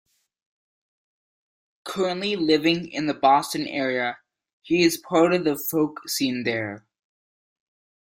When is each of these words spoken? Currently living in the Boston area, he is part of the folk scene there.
Currently 1.83 2.35
living 2.35 2.87
in 2.91 3.05
the 3.05 3.13
Boston 3.13 3.67
area, 3.67 4.17
he 4.63 4.81
is 4.81 4.97
part 4.97 5.31
of 5.31 5.43
the 5.43 5.55
folk 5.55 6.09
scene 6.09 6.41
there. 6.43 6.87